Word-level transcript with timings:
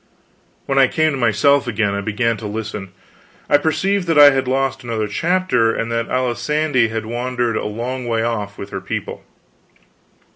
When 0.65 0.79
I 0.79 0.87
came 0.87 1.11
to 1.11 1.17
myself 1.19 1.67
again 1.67 1.93
and 1.93 2.03
began 2.03 2.35
to 2.37 2.47
listen, 2.47 2.91
I 3.47 3.59
perceived 3.59 4.07
that 4.07 4.17
I 4.17 4.31
had 4.31 4.47
lost 4.47 4.83
another 4.83 5.07
chapter, 5.07 5.71
and 5.75 5.91
that 5.91 6.09
Alisande 6.09 6.89
had 6.89 7.05
wandered 7.05 7.55
a 7.55 7.65
long 7.65 8.07
way 8.07 8.23
off 8.23 8.57
with 8.57 8.71
her 8.71 8.81
people. 8.81 9.23